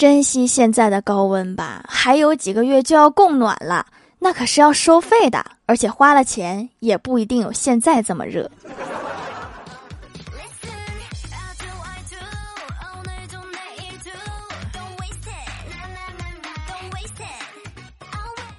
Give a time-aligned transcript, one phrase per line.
[0.00, 3.84] 珍惜现在的高温吧，还有几个月就要供暖了，
[4.18, 8.50] 那可是要收费的，而且花了钱也不一定有现在这么热。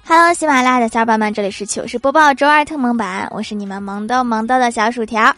[0.04, 5.34] Hello，喜马拉雅的小伙伴们，这里是糗事播报周二特萌版，我是你们萌豆萌豆的小薯条。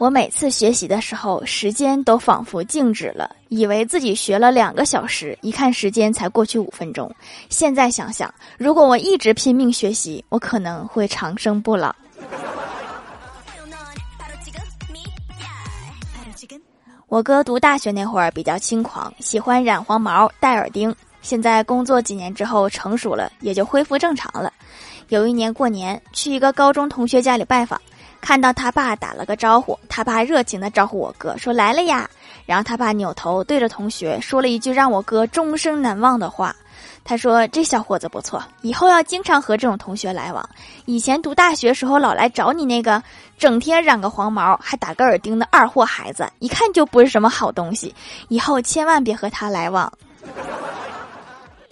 [0.00, 7.14] 我每次学习的时候，时间都仿佛静止了，以为自己学了两个小时，一看时间才过去五分钟。
[7.50, 11.94] 现在想想，如果我一直拼命学习，我可能会长生不老。
[17.08, 20.96] 我哥读大学那会儿比较轻狂，喜欢染黄毛、戴耳钉。
[21.20, 24.50] 现在工作几年之后成熟了，也就恢复正常了。
[25.10, 27.78] 有一年过年去一个高中同学家里拜访，
[28.20, 32.08] 看到他爸打了个招呼，他爸热情的招呼我哥说来了呀。
[32.46, 36.54] 然后他爸扭头对着同学说了一句让我哥终生难忘的话，
[37.04, 40.48] 他说这小伙子不错，以后要经常和这种同学来往。
[40.84, 43.00] 以前读大学时候老来找你那个
[43.38, 47.94] 整天染个黄毛还打个耳钉的二货孩子，一看就不是什么好东西，
[48.28, 49.92] 以后千万别和他来往。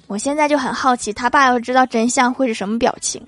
[0.06, 3.20] 我现在就很好奇，他爸要是知道真相会是什么表情。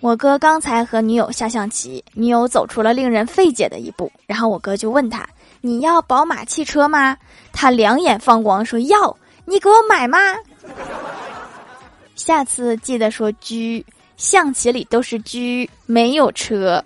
[0.00, 5.28] 我哥刚才和女友下象棋，女友走出了令人费解的一步，然后我哥就问他
[5.60, 7.16] ：“你要宝马汽车吗？”
[7.52, 10.18] 他两眼放光说：“要，你给我买吗？”
[12.14, 13.84] 下次记得说“车”，
[14.16, 15.36] 象棋里都是“车”，
[15.86, 16.82] 没有车。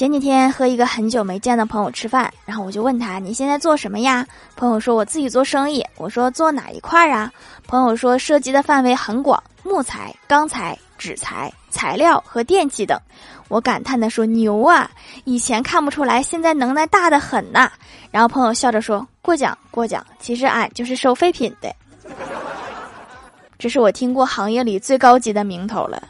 [0.00, 7.30] 前几天和一个很久没见的朋友吃饭，然后我就问他：“你现在做什么呀？”朋友说：“我自己做生意。”我说：“做哪一块儿啊？”
[7.68, 12.98] 朋友说：“涉及的范围很广，木材、钢材、纸材、材料和电器等。”
[13.48, 14.90] 我感叹的说：“牛啊！
[15.24, 17.70] 以前看不出来，现在能耐大的很呐。”
[18.10, 21.70] 然后朋友笑着说：“过奖过奖，其实俺就是收废品的，
[23.58, 26.02] 这是我听过行业里最高级的名头了。”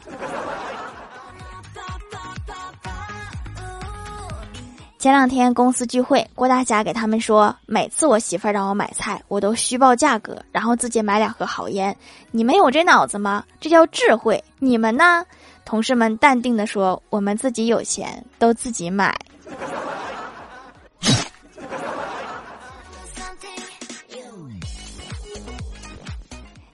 [5.01, 11.97] 前两天公司聚会，郭大侠给他们说，每次我媳妇儿让我买菜，我都虚报价格，然后自己买两盒好烟。
[12.29, 13.43] 你们有这脑子吗？
[13.59, 14.43] 这叫智慧。
[14.59, 15.25] 你们呢？
[15.65, 19.17] 同事们淡定的说：“我们自己有钱，都自己买。”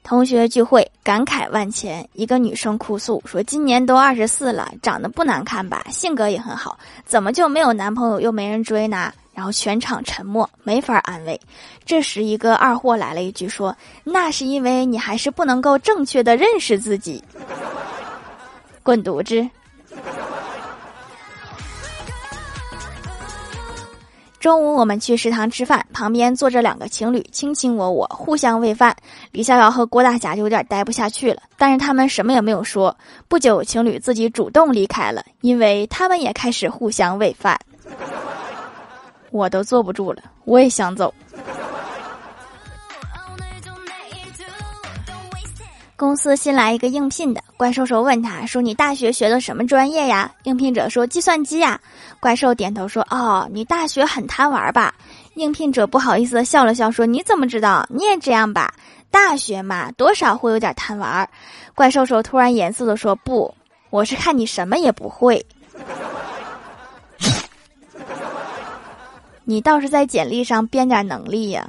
[0.04, 2.06] 同学聚会，感慨万千。
[2.12, 5.86] 一个女生哭诉说：“今年都二十四了，长得不难看吧？
[5.90, 11.40] 性格也很好，怎么就没有男朋友又没人追呢？”然后全场沉默，没法安慰。
[11.86, 13.74] 这时，一个二货来了一句说
[14.04, 17.24] ：“那是因为你还是不能够正确的认识自己。
[18.84, 19.50] ”滚犊子！
[24.48, 28.96] 中午我们去食堂吃饭，旁边坐着两个情侣，卿卿我我，互相喂饭。
[29.34, 32.96] 李逍遥和郭大侠就有点待不下去了，但是他们什么也没有说。
[33.28, 37.60] 不久，情侣自己主动离开了，因为他们也开始互相喂饭。
[39.32, 41.14] 我都坐不住了，我也想走。
[45.98, 51.82] 公司新来一个应聘的，怪兽兽问他说：“你大学学的什么专业呀？”应聘者说：“计算机呀。”
[52.22, 54.94] 怪兽点头说：“哦，你大学很贪玩吧？”
[55.34, 57.84] 应聘者不好意思的笑了笑说：“你怎么知道？
[57.90, 58.72] 你也这样吧？
[59.10, 61.28] 大学嘛，多少会有点贪玩。”
[61.74, 63.52] 怪兽兽突然严肃的说：“不，
[63.90, 65.44] 我是看你什么也不会。
[69.46, 71.68] 你倒是在简历上编点能力呀。”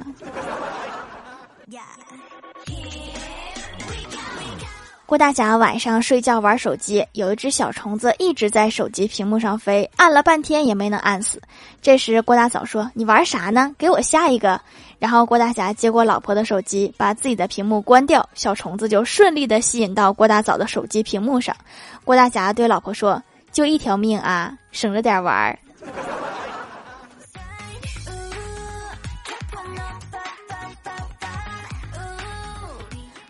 [5.09, 11.41] 郭大侠晚上睡觉玩手机，有一只小虫子一直在手机屏幕上飞，按了半天也没能按死。
[11.81, 13.73] 这时郭大嫂说：“你玩啥呢？
[13.75, 14.61] 给我下一个。”
[14.99, 21.55] 然后郭大侠接过老婆的手机，把自己的屏幕关掉，小虫子就顺利的吸引到郭大嫂的手机屏幕上。
[22.05, 23.19] 郭大侠对老婆说
[23.51, 25.57] ：“就一条命啊，省着点玩。”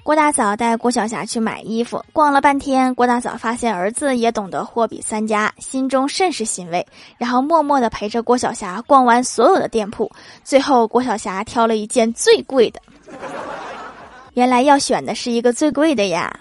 [0.09, 6.83] 郭大嫂带郭晓霞去买衣服，逛了半天，郭大嫂发现儿子也懂得货比三家，心中甚是欣慰，
[7.19, 10.11] 然后默默地陪着郭晓霞逛完所有的店铺，
[10.43, 12.81] 最后郭晓霞挑了一件最贵的。
[14.33, 16.35] 原来要选的是一个最贵的呀。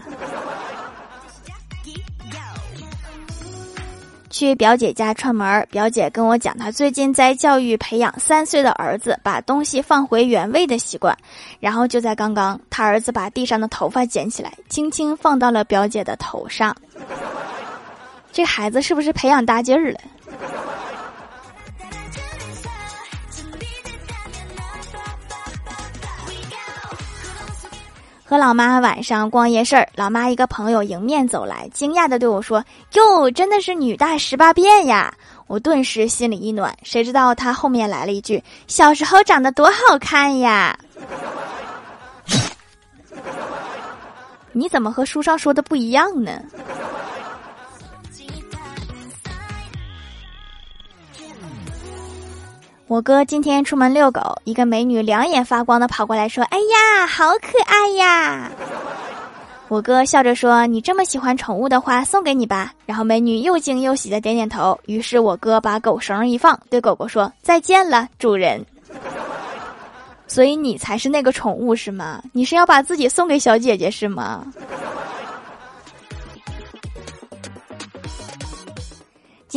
[4.31, 11.17] 去表姐家串门，表姐跟我讲，她最近在教育培养三岁的儿子把东西放回原位的习惯。
[11.61, 16.77] 然后就在刚刚，他儿子把地上的头发捡起来，轻轻放到了表姐的头上。
[18.31, 19.99] 这孩子是不是培养大劲儿了？
[28.29, 35.11] 和老妈晚上逛夜市，老妈一个朋友迎面走来，惊讶的对我说：“哟，真的是女大十八变呀！”
[35.49, 40.79] 我顿时心里一暖，谁知道他后面来了一句：“小时候长得多好看呀！”
[44.53, 46.39] 你怎么和书上说的不一样呢？
[52.89, 58.51] 我哥今天出门遛狗，一个美女两眼发光的跑过来说：“哎呀，好可爱呀！”
[59.69, 64.79] 我哥笑着说：“你这么喜欢宠物的话，送给你吧。”然后美女又惊又喜的点点头。
[64.87, 68.65] 于是我哥把狗绳一放，对狗狗说：“再见了，主人。”
[70.27, 72.23] 所以你才是那个宠物是吗？
[72.33, 74.47] 你是要把自己送给小姐姐是吗？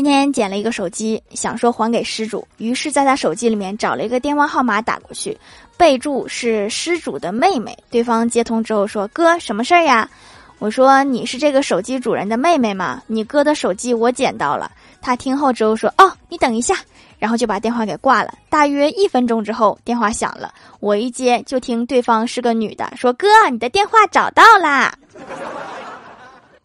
[0.01, 5.38] 今天捡了一个手机，想说还给失主，于是在他手机里面找了一个电话号码打过去，
[5.77, 7.77] 备注是失主的妹妹。
[7.92, 10.09] 对方接通之后说：“哥，什么事儿呀？”
[10.57, 13.03] 我说：“你是这个手机主人的妹妹吗？
[13.06, 14.71] 你哥的手机我捡到了。”
[15.03, 16.74] 他听后之后说：“哦，你等一下。”
[17.19, 18.33] 然后就把电话给挂了。
[18.50, 24.97] 大约一分钟之后，电话响了，我一接就听对方是个女的，说：“哥，你的电话找到啦。”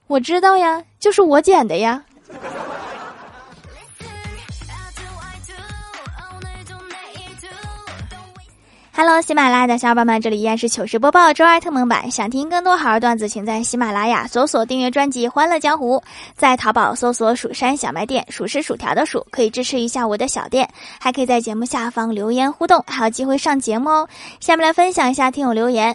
[0.09, 2.03] 我知道呀，就是我捡的呀。
[8.99, 12.11] Hello，喜马拉雅的小伙伴们，这里依然是糗事播报周二特蒙版。
[12.11, 15.99] 想听更多好玩段子，请在喜马拉雅搜索订阅专辑《欢乐江湖》，
[16.35, 20.67] 在淘宝搜索“蜀山小卖店”，数是薯条的薯，可以支持一下我的小店，
[20.99, 24.09] 还可以在节目下方留言互动，还有机会上节目哦。
[24.41, 25.95] 下面来分享一下听友留言。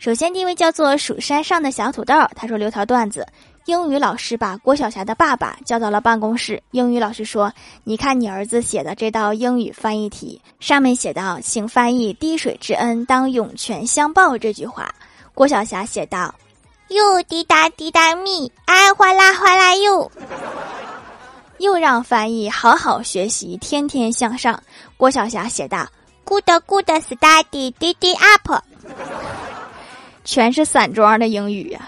[0.00, 3.26] 首先，第一位叫做蜀山上的小土豆，他说留条段子。
[3.66, 6.62] 英语老师把郭晓霞的爸爸叫到了办公室。
[6.70, 7.52] 英语老师说
[7.84, 14.90] ：“你看你儿子写的这道英语翻译题，上面写道，请翻译‘滴水之恩，当涌泉相报’这句话。”
[15.34, 16.34] 郭晓霞写道
[16.88, 20.10] ：“又滴答滴答咪，哎哗啦哗啦又。”
[21.60, 24.58] 又让翻译好好学习，天天向上。
[24.96, 25.86] 郭晓霞写道
[26.24, 28.62] ：“Good good study, d d up。”
[30.30, 31.80] 全是散装的英语呀。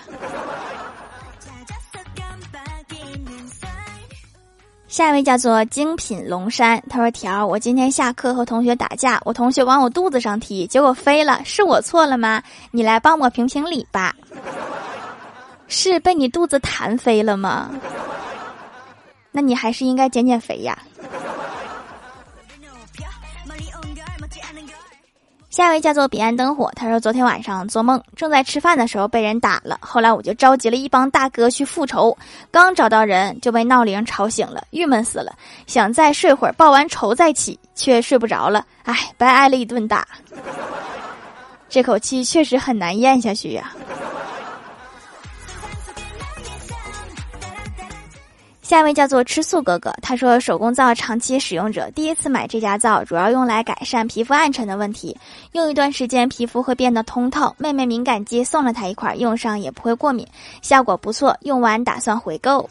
[4.88, 12.42] 下一位叫做精品龙山，他说：“条，我今天下课和同学打架，我同学往我肚子上踢，结果飞了，是我错了吗？
[12.72, 14.12] 你来帮我评评理吧。
[15.68, 17.70] 是被你肚子弹飞了吗？
[19.30, 20.76] 那你还是应该减减肥呀。”
[25.52, 32.16] 下一位叫做彼岸灯火，他说昨天晚上做梦，正在吃饭的时候被人打了，后来我就召集了一帮大哥去复仇，
[32.50, 35.30] 刚找到人就被闹铃吵醒了，郁闷死了，
[35.68, 40.08] 想再睡会儿，报完仇再起，却睡不着了，唉，白挨了一顿打，
[41.68, 43.74] 这口气确实很难咽下去呀。
[48.72, 55.14] 下一位叫做吃素哥哥，他说手工皂长期使用者，第一次买这家皂主要用来改善皮肤暗沉的问题，
[55.52, 57.54] 用一段时间皮肤会变得通透。
[57.58, 60.26] 妹妹敏感肌送了他一块，用上也不会过敏，
[60.62, 62.66] 效果不错，用完打算回购。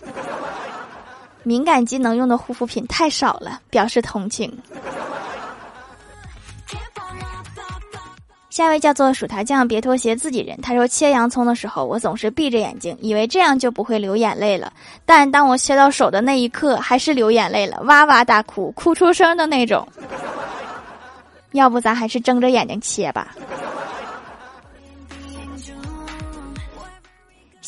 [1.44, 4.52] 敏感肌能用的护肤品太少了，表示同情。
[8.52, 10.60] 下一位叫做薯条酱，别拖鞋，自己人。
[10.62, 14.74] 他说切洋葱的时候，我总是闭着眼睛，以为这样就不会流眼泪了。
[15.06, 19.88] 但当我切到手的那一刻，还是流眼泪了，哇哇大哭，哭出声的那种。
[21.54, 23.34] 要不咱还是睁着眼睛切吧。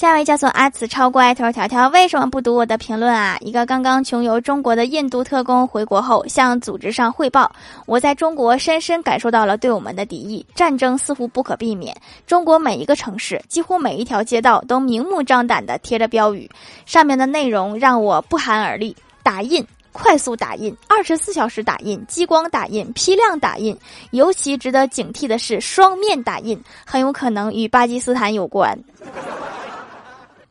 [0.04, 3.38] 下一位叫做阿慈超乖，他说：“条条为什么不读我的评论啊？
[3.40, 7.50] 一个刚刚穷游中国的印度特工回国后，向组织上汇报，
[7.86, 11.96] 我在中国深深感受到了对我们的敌意，战争似乎不可避免。
[12.28, 16.52] 中国每一个城市，几乎每一条街道都明目张胆地贴着标语，
[16.86, 18.94] 上面的内容让我不寒而栗：
[19.24, 23.74] 打印、快速打印、二十四小时打印、激光打印、批量打印。
[24.12, 28.78] 尤其值得警惕的是，双面打印很有可能与巴基斯坦有关。”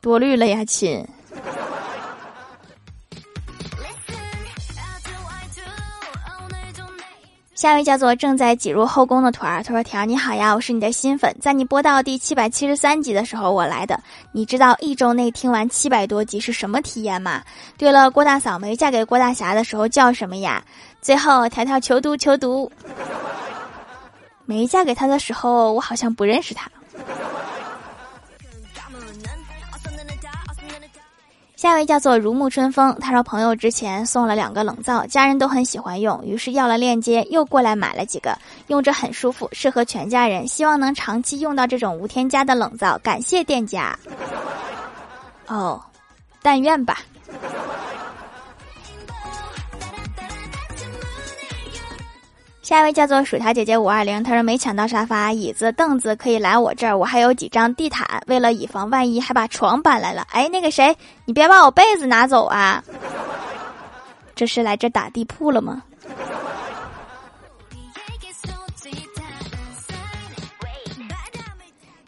[0.03, 1.07] 多虑了呀，亲。
[7.55, 13.97] 下一位叫做正在挤入后宫的团儿，他说：“条你好呀，我是你的新粉，在你播到第七百七十三集的时候我来的。
[14.33, 17.41] 你知道一周内听完七百多集是什么体验吗？
[17.79, 20.61] 对了，郭大嫂没嫁给郭大侠的时候叫什么呀？
[21.01, 22.69] 最后条条求读求读。
[24.47, 26.69] 没嫁给他的时候，我好像不认识他。”
[31.63, 43.97] 下一位叫做如沐春风，他说朋友之前送了两个冷灶，家人都很喜欢用，于是要了链接，又过来买了几个，用着很舒服，适合全家人，希望能长期用到这种无添加的冷灶，感谢店家。
[45.47, 45.81] 哦，
[46.43, 46.99] 但愿吧。
[52.73, 60.27] 下一位叫做薯条姐姐五二零，她说没抢到沙发、椅子、凳子，可以来我这儿，我还有几张地毯，为了以防万一，还把床搬来了。
[60.31, 62.83] 哎，那个谁，你别把我被子拿走啊！
[64.35, 65.83] 这是来这打地铺了吗？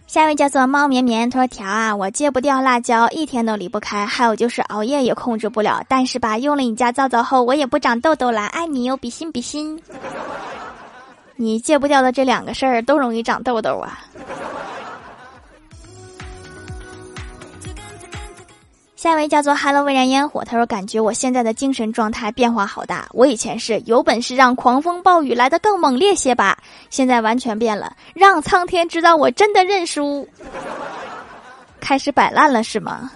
[0.06, 4.06] 下一位叫做猫绵绵，他说：“条啊，我戒不掉辣椒，一天都离不开。
[4.06, 5.84] 还有就是熬夜也控制不了。
[5.88, 8.46] 但是吧，用了你家皂皂后，我也不长痘痘了。
[8.46, 9.78] 爱你哟，比心比心。
[11.36, 14.00] 你戒不掉的这两个事儿，都容易长痘痘啊。”
[18.96, 23.06] 下一位叫做 “Hello 未燃烟火”，他说：“感觉我现在的精神状态变化好大。
[23.10, 26.56] 我以前是有本事让狂风暴雨来得更猛烈些吧，
[26.88, 30.26] 现在完全变了，让苍天知道我真的认输，
[31.80, 33.10] 开始摆烂了是吗？”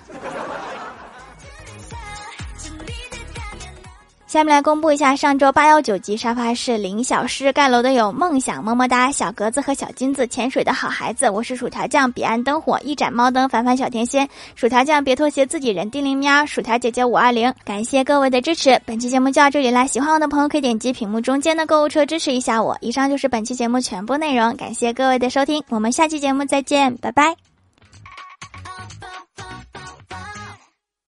[4.29, 22.77] 下面来公布一下上周八幺九级沙发是林小诗盖楼的有梦想么么哒小格子和小金子潜水的好孩子，我是薯条酱彼岸灯火一盏猫灯凡凡小甜仙薯条酱别拖鞋自己人叮铃喵薯条姐姐五二零感谢各位的支持，本期节目就到这里啦，喜欢我的朋友可以点击屏幕中间的购物车支持一下我。
[22.83, 27.48] 以上就是本期节目全部内容，感谢各位的收听，我们下期节目再见，拜拜。